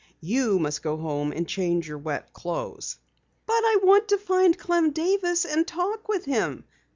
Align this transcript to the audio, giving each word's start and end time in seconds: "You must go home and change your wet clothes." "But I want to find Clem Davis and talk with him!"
"You 0.21 0.57
must 0.57 0.81
go 0.81 0.97
home 0.97 1.31
and 1.31 1.47
change 1.47 1.87
your 1.87 1.99
wet 1.99 2.33
clothes." 2.33 2.97
"But 3.45 3.63
I 3.63 3.77
want 3.83 4.07
to 4.07 4.17
find 4.17 4.57
Clem 4.57 4.89
Davis 4.93 5.45
and 5.45 5.67
talk 5.67 6.07
with 6.07 6.25
him!" 6.25 6.63